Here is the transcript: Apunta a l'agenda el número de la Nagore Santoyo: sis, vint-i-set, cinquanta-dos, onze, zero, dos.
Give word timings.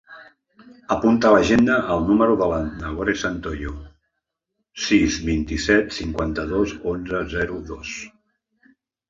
Apunta 0.93 1.27
a 1.27 1.33
l'agenda 1.33 1.75
el 1.95 2.07
número 2.07 2.37
de 2.39 2.47
la 2.53 2.57
Nagore 2.85 3.15
Santoyo: 3.25 3.75
sis, 4.87 5.19
vint-i-set, 5.29 5.95
cinquanta-dos, 5.99 6.75
onze, 6.95 7.23
zero, 7.37 7.61
dos. 7.71 7.95